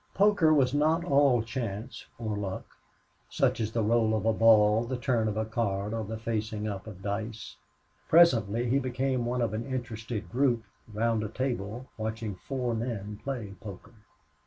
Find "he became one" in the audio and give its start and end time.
8.67-9.43